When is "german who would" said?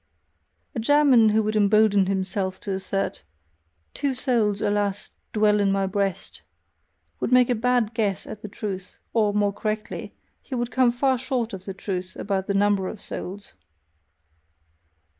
0.79-1.55